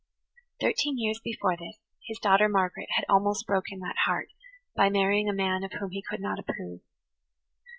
Thirteen 0.59 0.97
years 0.97 1.19
before 1.23 1.55
this, 1.55 1.77
his 2.07 2.17
daughter 2.17 2.49
Margaret 2.49 2.89
had 2.95 3.05
almost 3.07 3.45
broken 3.45 3.77
that 3.81 3.97
heart 4.07 4.29
by 4.75 4.89
marrying 4.89 5.29
a 5.29 5.31
man 5.31 5.63
of 5.63 5.73
whom 5.73 5.91
he 5.91 6.01
could 6.01 6.19
not 6.21 6.39
approve. 6.39 6.79